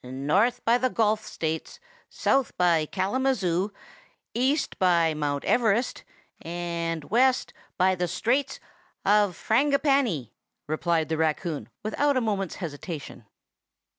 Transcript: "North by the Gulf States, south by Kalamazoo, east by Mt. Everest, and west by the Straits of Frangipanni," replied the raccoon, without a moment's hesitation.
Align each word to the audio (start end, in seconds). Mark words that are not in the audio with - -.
"North 0.03 0.65
by 0.65 0.79
the 0.79 0.89
Gulf 0.89 1.23
States, 1.27 1.79
south 2.09 2.57
by 2.57 2.87
Kalamazoo, 2.87 3.71
east 4.33 4.79
by 4.79 5.13
Mt. 5.13 5.45
Everest, 5.45 6.03
and 6.41 7.03
west 7.11 7.53
by 7.77 7.93
the 7.93 8.07
Straits 8.07 8.59
of 9.05 9.37
Frangipanni," 9.37 10.31
replied 10.65 11.07
the 11.07 11.17
raccoon, 11.17 11.69
without 11.83 12.17
a 12.17 12.19
moment's 12.21 12.55
hesitation. 12.55 13.27